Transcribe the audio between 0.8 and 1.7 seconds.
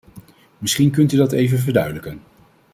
kunt u dat even